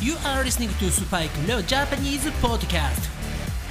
[0.00, 3.08] You are listening to Spike Leo Japanese Podcast.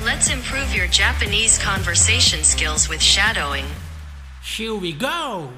[0.04, 3.66] Let's improve your Japanese conversation skills with shadowing.
[4.44, 5.50] Here we go!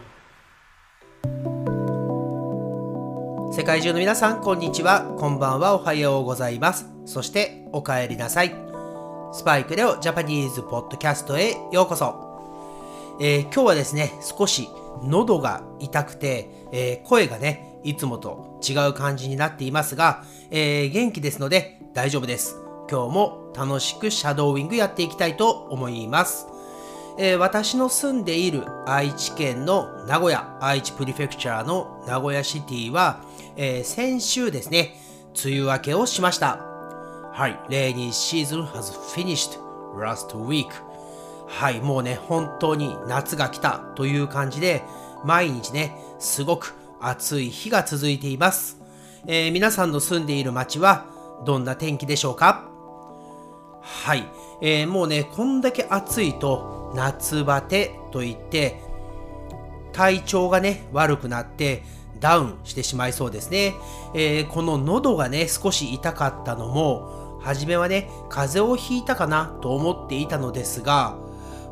[3.53, 5.15] 世界中の皆さん、こんにちは。
[5.17, 5.75] こんばんは。
[5.75, 6.85] おはようございます。
[7.05, 8.53] そして、お帰りなさい。
[9.33, 13.17] スパイクレオジャパニーズポッドキャストへようこそ。
[13.21, 14.67] えー今日はですね、少し
[15.03, 22.57] 喉が痛くて、えー声がね、いつもと違う感じになっていますが、えー元気ですので大丈夫です。
[22.91, 26.47] 今日も楽しくシャドーイングやっていきたいと思います。
[27.17, 33.21] えー私の住んでいる愛知県の名古屋、愛知プリフェクチャーの名古屋シティは、
[33.55, 34.99] えー先週ですね、
[35.45, 36.59] 梅雨明けをしました。
[37.31, 39.59] はい、レイニーシーズン has finished
[39.97, 40.67] last week.
[41.47, 44.83] はい、もうね、本当に夏が来たという感じで、
[45.23, 48.77] 毎日ね、すごく暑い日が続いています。
[49.25, 51.05] えー皆さんの住んでいる街は
[51.45, 52.69] どんな天気でしょうか？
[53.81, 54.27] はい、
[54.61, 58.81] えーもうね、こんだけ暑いと夏バテといって、
[59.93, 61.83] 体調がね、悪くなって
[62.19, 63.75] ダウンしてしまいそうですね。
[64.13, 71.17] えーこの喉がね、少し痛かったのも、初めはね、風邪をひいたかなと思っていたのですが、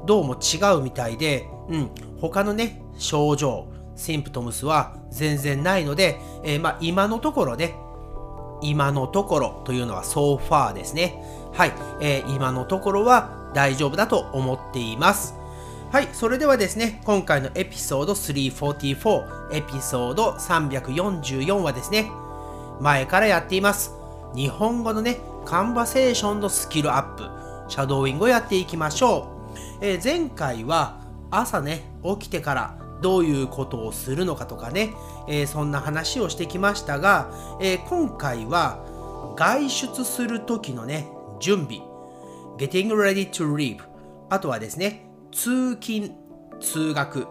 [0.06, 1.90] どうも違うみたいで、うん、
[2.22, 7.76] 他のね、症状、シンプトムスは全然ないので、えーまあ今のところね、
[8.62, 11.22] 今のところというのは so far ですね。
[11.54, 15.36] はい、えー今のところは大丈夫だと思っています。
[15.92, 22.12] はい、それではですね、今回のエピソード344、エピソード344はですね、
[22.82, 23.92] 前からやっています。
[24.36, 27.24] 日本語のね、カンバセーションのスキルアップ、
[27.72, 29.30] シャドーイングをやっていきましょ
[29.80, 29.86] う。
[29.86, 31.00] えー前回は
[31.32, 34.94] 朝ね、起きてからどういうことをするのかとかね、
[35.28, 38.84] えーそんな話をしてきましたが、えー今回は
[39.38, 41.08] 外出する時のね、
[41.40, 41.82] 準備、
[42.58, 43.80] getting ready to leave、
[44.30, 46.12] あとはですね、通勤、
[46.62, 47.28] 通学、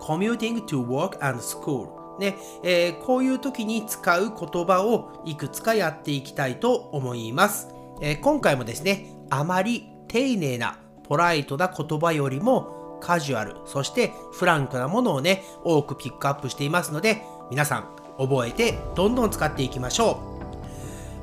[0.00, 1.88] commuting to work and school、
[2.18, 7.68] ねえーこういう時に使う言葉をいくつかやっていきたいと思います。
[8.02, 17.84] えー今回もですね、あまり丁寧なポライトな言葉よりもカジュアル、そしてフランクなものをね、多くピックアップしていますので、皆さん
[18.18, 20.20] 覚えてどんどん使っていきましょ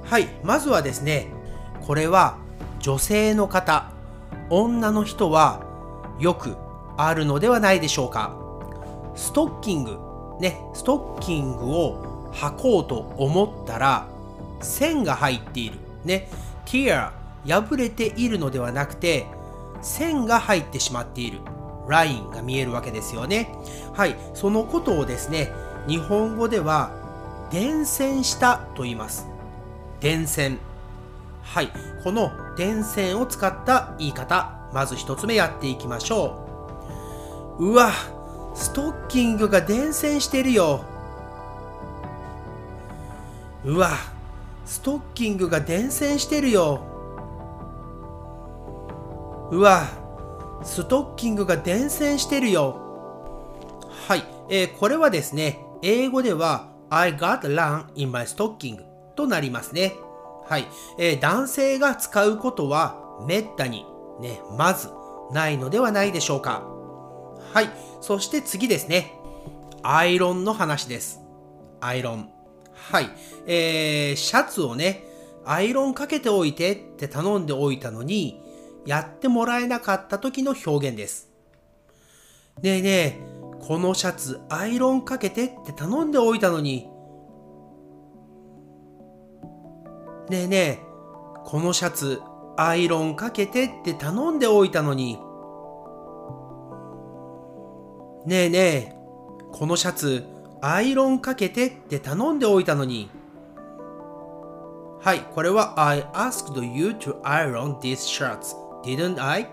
[0.04, 0.10] う。
[0.10, 1.32] はい、まずはですね、
[1.86, 2.38] これは
[2.80, 3.92] 女性の方、
[4.50, 5.64] 女の人は
[6.20, 6.56] よく
[6.98, 8.36] あるのではないでしょうか。
[9.16, 9.98] ストッキング、
[10.40, 14.08] ね、ストッキングを履こうと思ったら、
[14.62, 15.80] 線が入っている。
[16.04, 16.30] ね、
[16.66, 17.12] tear、
[17.48, 19.26] 破れているのではなくて、
[19.82, 21.40] 線が入ってしまっている。
[21.88, 23.56] ラインが見えるわけですよね。
[23.94, 25.52] はい、そのことをですね、
[25.88, 26.92] 日本語では、
[27.52, 29.28] 伝線したと言います。
[30.00, 30.60] 伝線。
[31.44, 31.70] はい、
[32.04, 36.46] この伝線を使った言い方、まず一つ目やっていきましょ
[37.60, 37.68] う。
[37.68, 37.92] うわ、
[38.56, 40.84] ストッキングが伝線してるよ。
[43.64, 43.92] うわ、
[44.66, 46.82] ストッキングが伝線してるよ。
[49.52, 49.84] うわ、
[50.64, 52.82] ストッキングが伝線してるよ。
[54.08, 58.84] はい、えーこれはですね、英語では I got run in my stocking
[59.16, 59.94] となりますね。
[60.48, 60.68] はい、
[60.98, 63.86] えー男性が使うことはめったに
[64.20, 64.90] ね、まず
[65.32, 66.64] ないのではないでしょうか。
[67.54, 67.70] はい、
[68.02, 69.14] そして次ですね。
[69.84, 71.22] アイロンの話です。
[71.80, 72.30] アイロン。
[72.74, 73.10] はい、
[73.48, 75.04] えー、シャツをね、
[75.46, 78.42] アイロンかけておいてって頼んでおいたのに、
[78.86, 81.30] やってもらえなかった時の表現です。
[82.62, 83.20] ねえねえ、
[83.60, 86.90] このシャツアイロンかけてって頼んでおいたのに。
[90.30, 90.80] ねえねえ、
[91.44, 92.22] このシャツ
[92.58, 95.20] アイロンかけてって頼んでおいたのに。
[98.26, 98.96] ねえねえ、
[99.52, 100.24] このシャツ
[100.62, 103.10] アイロンかけてって頼んでおいたのに。
[105.02, 108.56] はい、これは I asked you to iron these shirts,
[108.86, 109.48] didn't I?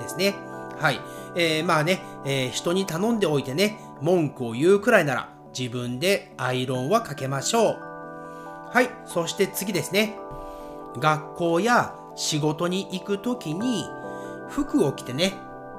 [0.00, 0.34] ですね。
[0.78, 1.00] はい。
[1.36, 7.78] えーまあね、えー人に頼んでおいてね、文句を言うくらいなら自分でアイロンはかけましょう。
[8.72, 8.90] はい。
[9.06, 10.16] そして次ですね。
[10.98, 13.84] 学校や仕事に行くときに
[14.48, 15.34] 服を着てね、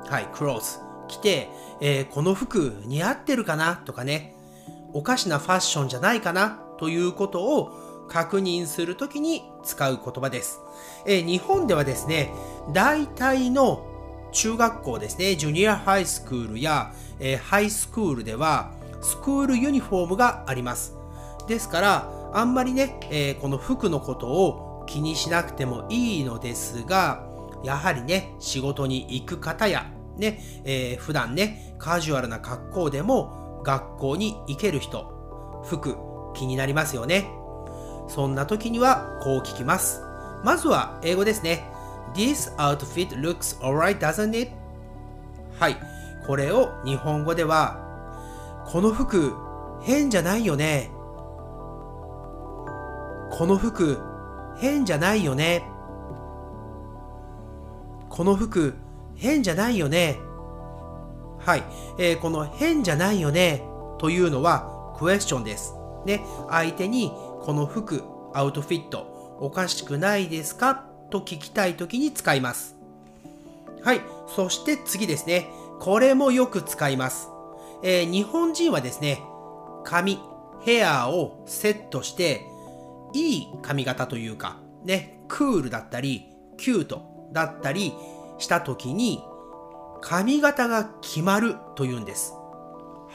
[0.10, 1.50] はい、クローズ着て、
[1.82, 4.36] えーこの服似合ってるかなとかね、
[4.94, 10.60] おかしなファッションじゃないかなということを確認するときに使う言葉です。
[11.06, 12.32] えー日本ではですね、
[12.74, 13.86] 大体の
[14.32, 18.72] 中学校ですね、ジュニアハイスクールや、えーハイスクールでは、
[19.02, 20.96] スクールユニフォームがあります。
[21.48, 27.28] ですから、あんまりね、えーこの服のことを気にしなくてもいいのですが、
[27.64, 35.98] やはりね、仕事に行く方や、ね、えー普段ね、カジュアルな格好でも学校に行ける人、服
[36.36, 37.28] 気になりますよね。
[38.08, 40.02] そんな時にはこう聞きます。
[40.44, 41.70] まずは英語ですね。
[42.14, 44.52] This outfit looks alright, doesn't it?
[45.60, 45.78] はい。
[46.26, 47.82] これを日本語では、
[48.68, 49.34] この服
[49.82, 50.92] 変じゃないよね。
[53.32, 54.00] この服
[54.58, 55.64] 変じゃないよね。
[58.10, 58.76] この服
[59.16, 60.18] 変じゃないよね。
[61.40, 61.64] はい。
[62.00, 63.62] えーこの変じゃないよね
[63.98, 65.76] というのはクエスチョンです。
[66.06, 66.22] ね。
[66.50, 67.12] 相手に
[67.46, 68.04] この服、
[68.34, 70.84] アウトフィットおかしくないですか？
[71.12, 72.76] と聞きたいときに使います。
[73.84, 74.02] はい。
[74.36, 75.48] そして次ですね。
[75.80, 77.30] これもよく使います。
[77.84, 79.22] えー日本人はですね、
[79.84, 80.20] 髪、
[80.62, 82.42] ヘアをセットして、
[83.14, 86.26] いい髪型というか、ね、クールだったり、
[86.58, 87.94] キュートだったり
[88.40, 89.24] した時に、
[90.02, 92.34] 髪型が決まるというんです。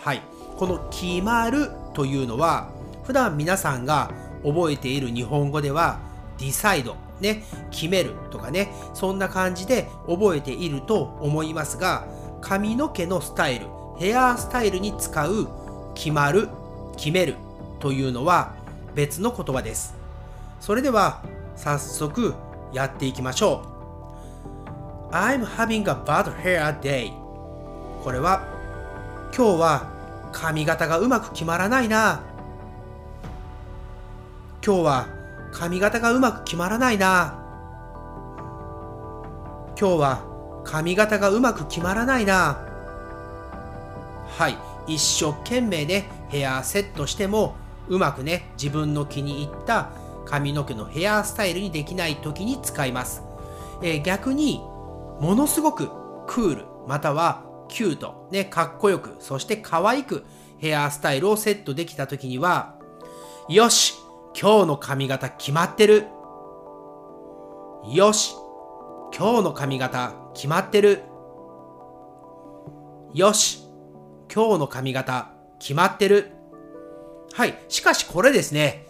[0.04, 0.22] はい。
[0.56, 2.70] この決まるというのは、
[3.10, 4.12] 普段皆さんが
[4.44, 5.98] 覚えている日本語では、
[6.38, 7.42] ディサイド、ね、
[7.72, 12.06] 決めるとかね、そんな感じで覚えていると思いますが、
[12.40, 13.66] 髪の毛のスタイル、
[13.98, 15.48] ヘアスタイルに使う
[15.96, 16.50] 決まる、
[16.96, 17.34] 決める
[17.80, 18.54] というのは
[18.94, 19.96] 別の言葉です。
[20.60, 21.20] それでは
[21.56, 22.34] 早速
[22.72, 23.64] やっていきましょ
[25.10, 25.12] う。
[25.12, 27.10] I'm having a bad hair day.
[28.04, 28.46] これは
[29.36, 32.29] 今日は髪型がうまく決まらないな。
[34.62, 35.08] 今日は
[35.52, 37.38] 髪型がうまく決まらないな。
[39.78, 42.58] 今日は髪型がうまく決まらないな。
[44.28, 44.58] はい。
[44.86, 47.56] 一生懸命ね、ヘアセットしても、
[47.88, 49.92] うまくね、自分の気に入った
[50.26, 53.22] 髪の毛のヘアスタイルにできない時に使います。
[53.82, 54.58] えー逆に、
[55.20, 55.88] ものすごく
[56.26, 60.24] クール、またはキュート、ね、かっこよく、そして可愛く
[60.58, 62.74] ヘアスタイルをセットできた時には、
[63.48, 63.99] よし
[64.40, 66.06] 今日の髪型決まってる。
[67.92, 68.32] よし。
[69.14, 71.02] 今日の髪型決まってる。
[73.12, 73.58] よし。
[74.34, 76.30] 今日の髪型決まってる。
[77.34, 77.58] はい。
[77.68, 78.86] しかしこれですね、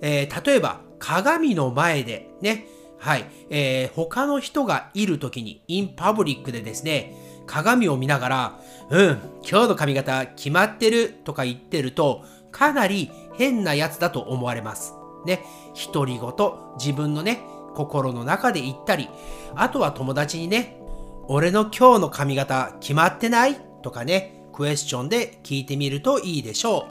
[0.00, 2.66] えー例えば鏡の前でね、
[2.96, 7.16] はい、えー他の人がいる時に、インパブリックでですね、
[7.48, 12.24] 鏡を見ながら、うん、今日の髪型決まってるとか言ってると、
[12.54, 14.94] かなり変なやつだと思われます。
[15.26, 15.44] ね、
[15.92, 16.32] 独り言、
[16.78, 17.42] 自分のね、
[17.74, 19.08] 心の中で言ったり、
[19.56, 20.80] あとは友達にね、
[21.26, 23.56] 俺の今日の髪型決まってない？
[23.82, 26.86] とかね、クエスチョンで聞いてみるといいでしょ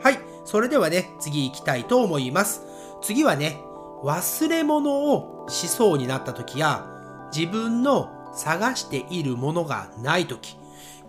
[0.00, 0.02] う。
[0.02, 0.18] はい。
[0.44, 2.62] それではね、次行きたいと思います。
[3.02, 3.58] 次はね、
[4.04, 6.86] 忘れ物をしそうになった時や、
[7.34, 10.56] 自分の探しているものがない時。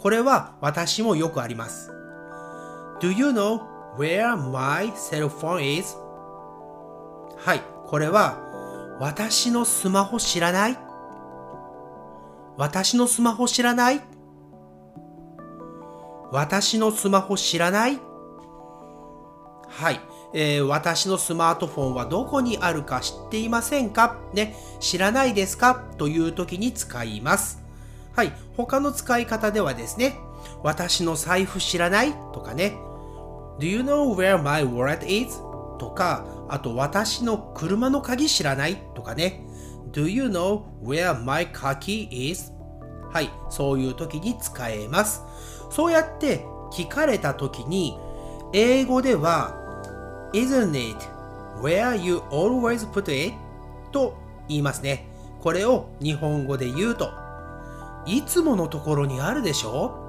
[0.01, 1.91] これは私もよくあります。
[2.99, 3.61] Do you know
[3.97, 5.95] where my cell phone is?
[7.37, 7.61] はい。
[7.85, 8.37] これは、
[8.99, 10.77] 私のスマホ知らない？
[12.57, 14.01] 私のスマホ知らない？
[16.31, 17.99] 私のスマホ知らない？
[19.69, 20.01] はい、
[20.33, 24.17] えー私のスマートフォンはどこにあるか知っていませんか？
[24.33, 25.75] ね、知らないですか？
[25.97, 27.63] という時に使います。
[28.13, 30.19] はい、他の使い方ではですね、
[30.61, 32.11] 私の財布知らない？
[32.33, 32.75] とかね、
[33.59, 35.37] Do you know where my wallet is?
[35.77, 39.43] とか、あと私の車の鍵知らないとかね、
[39.91, 42.53] Do you know where my car key is?
[43.11, 45.23] はい、そういう時に使えます。
[45.69, 47.97] そうやって聞かれた時に、
[48.53, 49.55] 英語では
[50.33, 50.97] Isn't it
[51.61, 53.35] where you always put it?
[53.91, 54.15] と
[54.47, 55.07] 言いますね。
[55.41, 57.09] これを日本語で言うと、
[58.05, 60.08] いつものところにあるでしょ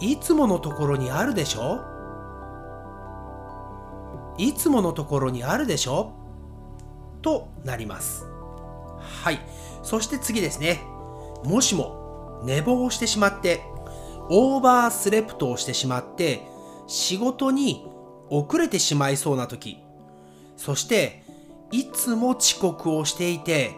[0.00, 1.80] いつものところにあるでしょ？
[4.36, 6.12] いつものところにあるでしょ？
[7.22, 8.26] となります。
[8.98, 9.40] はい。
[9.82, 10.82] そして次ですね。
[11.44, 13.62] もしも寝坊してしまって、
[14.28, 16.42] オーバースレプトをしてしまって、
[16.86, 17.86] 仕事に
[18.30, 19.82] 遅れてしまいそうな時、
[20.56, 21.22] そして、
[21.70, 23.76] いつも遅刻をしていて、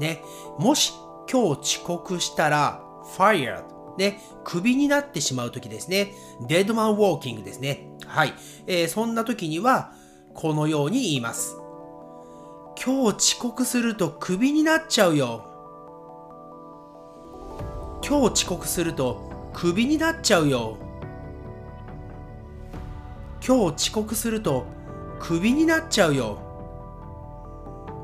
[0.00, 0.22] ね、
[0.58, 0.92] もし
[1.30, 2.82] 今日遅刻したら、
[3.16, 3.64] fired、
[3.98, 6.12] ね、クビになってしまう時ですね。
[6.46, 7.90] デッドマンウォーキングですね。
[8.06, 8.32] はい。
[8.66, 9.92] えーそんな時には、
[10.34, 11.56] このように言います。
[12.82, 15.44] 今日遅刻するとクビになっちゃうよ。
[18.08, 20.78] 今日遅刻するとクビになっちゃうよ。
[23.44, 24.66] 今日遅刻すると
[25.18, 26.38] クビになっちゃうよ。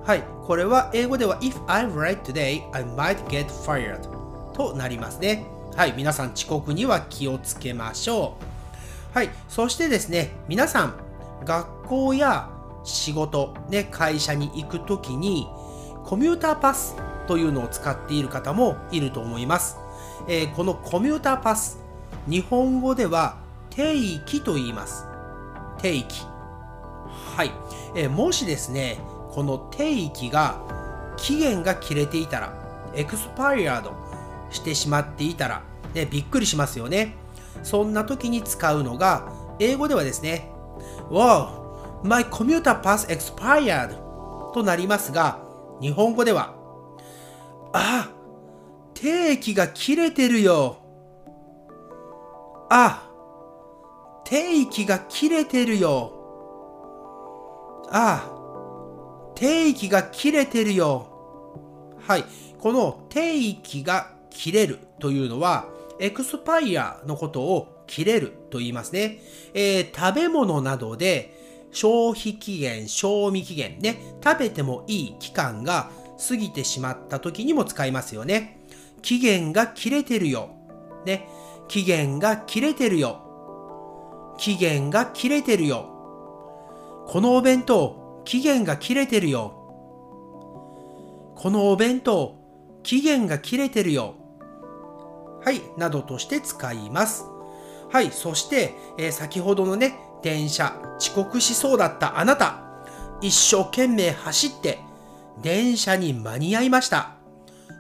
[0.05, 4.01] はい、これは英語では If I'm late today, I might get fired
[4.53, 5.54] となりますね。
[5.77, 8.37] はい、皆さん遅刻には気をつけましょ
[9.13, 9.17] う。
[9.17, 10.95] はい、そしてですね、皆さん、
[11.45, 12.49] 学校や
[12.85, 15.49] 仕事、ね、会社に行くときに、
[16.05, 16.95] コミューターパス
[17.27, 19.77] というのを使っている方もいると思います。
[20.29, 21.81] えー、このコミューターパス、
[22.29, 23.39] 日本語では
[23.71, 25.07] 定期と言います。
[25.79, 26.25] 定期。
[27.37, 27.51] はい。
[27.97, 29.01] えー、もしですね、
[29.33, 30.61] この定期が
[31.17, 32.55] 期限が切れていたら、
[32.95, 34.04] エクスパイアード
[34.55, 35.63] してしまっていたら、
[35.95, 37.17] ね、びっくりしますよね。
[37.63, 40.51] そんな時に使うのが、英語ではですね、
[41.11, 43.95] Wow, my commuter pass expired
[44.53, 45.39] となりますが、
[45.81, 46.55] 日本語では、
[47.73, 48.11] あ、
[48.95, 50.79] 定期が切れてるよ。
[52.71, 53.11] あ、
[54.25, 56.13] 定期が切れてるよ。
[57.91, 58.31] あ、
[59.35, 61.07] 定期が切れてるよ。
[62.07, 62.25] はい。
[62.59, 65.67] この定期が切れるというのは、
[65.99, 69.21] エクスパイアのことを切れると言いますね。
[69.55, 71.35] えー、食べ物などで
[71.73, 75.91] 消費期限、賞味期限ね、食べてもいい期間が
[76.29, 78.61] 過ぎてしまった時にも使いますよね。
[79.03, 80.51] 期限が切れてるよ。
[81.07, 81.29] ね。
[81.69, 83.21] 期限が切れてるよ。
[84.39, 85.91] 期限が切れてるよ。
[87.07, 89.61] このお弁当、期限が切れてるよ。
[91.37, 92.37] このお弁当、
[92.83, 94.15] 期限が切れてるよ。
[95.45, 97.27] はい、などとして使います。
[97.93, 102.63] はい、そして、えー、先ほどのね、電車、遅刻しそうだったあなた、
[103.21, 104.81] 一生懸命走って、
[105.43, 107.17] 電車に間に合いました。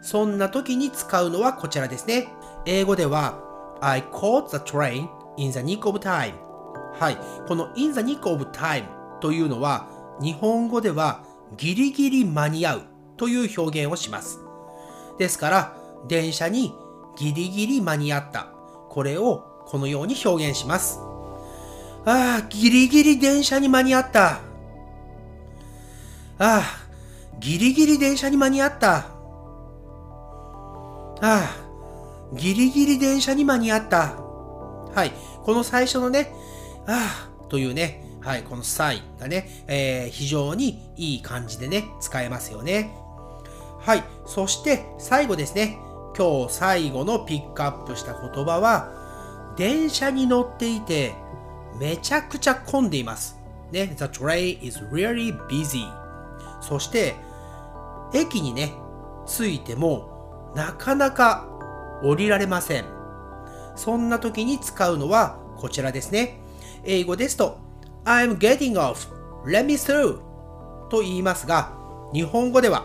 [0.03, 2.29] そんな時に使うのはこちらですね。
[2.67, 3.43] 英語では、
[3.81, 6.35] I caught the train in the nick of time.
[6.99, 7.19] はい。
[7.49, 8.85] この in the nick of time
[9.21, 9.89] というのは、
[10.21, 11.25] 日本語では
[11.57, 12.83] ギリギリ間に合う
[13.17, 14.41] という表現をします。
[15.19, 16.75] ですから、電車に
[17.17, 18.49] ギリギリ間に合った。
[18.89, 20.99] これをこのように表現します。
[22.07, 24.33] ああ、ギリギリ電車に間に合った。
[24.33, 24.39] あ
[26.39, 26.63] あ、
[27.39, 28.97] ギリギリ電車に間に合った。
[28.97, 29.09] あ
[31.23, 31.51] あ、
[32.35, 34.17] ギリギリ電車に間に合った。
[34.95, 35.13] はい。
[35.43, 36.33] この最初のね、
[36.87, 42.91] ああ、というね、はい、このサインがね、えー、非常にいい感じでね、使えますよね。
[43.81, 44.05] はい。
[44.27, 45.79] そして最後ですね。
[46.17, 48.93] 今日最後のピックアップした言葉は、
[49.57, 51.15] 電車に乗っていて、
[51.79, 53.39] めちゃくちゃ混んでいます。
[53.73, 55.91] ね、The train is really busy.
[56.61, 57.17] そして、
[58.13, 58.73] 駅にね、
[59.27, 61.49] 着いても、なかなか
[62.03, 62.85] 降りられません。
[63.75, 66.39] そんな時に使うのはこちらですね。
[66.85, 67.59] 英語ですと、
[68.05, 69.09] I'm getting off.
[69.45, 70.21] Let me through.
[70.91, 71.73] と言いますが、
[72.13, 72.85] 日本語では、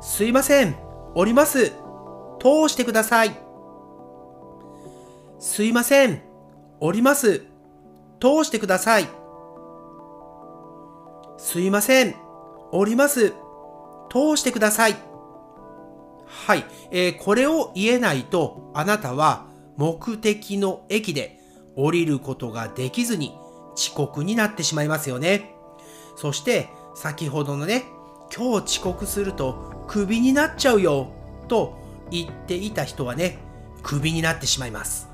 [0.00, 0.74] すいません。
[1.14, 1.83] 降ります。
[2.44, 3.34] 通してください。
[5.38, 6.20] すいません。
[6.78, 7.46] 降ります。
[8.20, 9.08] 通してください。
[11.38, 12.14] すいません。
[12.70, 13.30] 降ります。
[14.10, 14.96] 通してください。
[16.26, 19.46] はい、えー、これを言えないと、あなたは
[19.78, 21.40] 目的の駅で
[21.76, 23.34] 降りることができずに
[23.74, 25.54] 遅刻になってしまいますよね。
[26.16, 27.84] そして、先ほどのね、
[28.36, 31.08] 今日遅刻するとクビになっちゃうよ
[31.48, 31.83] と
[32.14, 33.38] 言っていた人はね、
[33.82, 35.08] クビになってしまいます。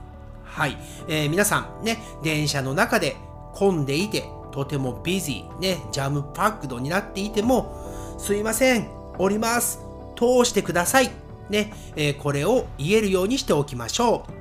[0.45, 0.77] はい、
[1.09, 3.17] えー、皆さんね、電車の中で
[3.55, 9.81] 混んでいて、とてもビジー、ね、ジャムパックドになっていても、すいません、降ります、
[10.17, 11.11] 通してください。
[11.49, 14.41] ね、えー、これを言えるようにしておきましょう。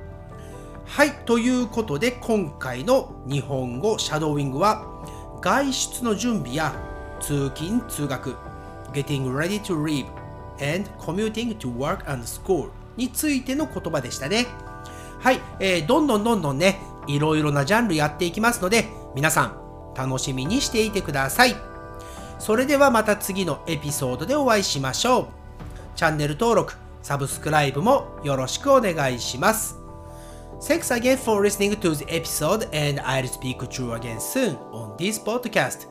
[0.84, 4.84] はい、ということで今回の日本語シャドーイングは
[5.40, 6.74] 外出の準備や
[7.20, 8.34] 通勤通学
[8.92, 10.06] Getting ready to leave
[10.60, 14.46] and commuting to work and school についての言葉でしたね。
[15.18, 19.60] はい、えー、どんどんどんどんね、いろいろなジャンルやっていきますので、皆さん
[19.94, 21.56] 楽しみにしていてください。
[22.38, 25.26] それではまた次のエピソードでお会いしましょう。
[25.94, 29.76] チャンネル登録、サブスクライブもよろしくお願いします。
[30.60, 35.18] Thanks again for listening to the episode and I'll speak to you again soon on this
[35.22, 35.86] podcast.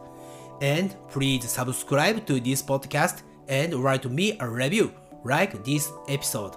[0.62, 4.93] And please subscribe to this podcast and write me a review
[5.25, 6.57] like this episode.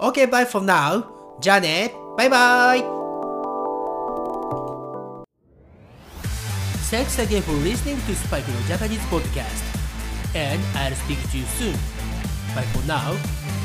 [0.00, 1.04] Okay, bye for now.
[1.40, 1.92] じゃあね。
[2.16, 2.84] バイバイ。
[6.90, 9.62] Thanks again for listening to Spike no Japanese podcast.
[10.34, 11.74] And I'll speak to you soon.
[12.54, 13.12] But for now,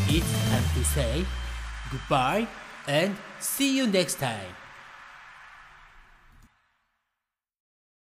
[0.08, 1.26] it's time to say
[1.90, 2.48] goodbye
[2.88, 4.54] and see you next time.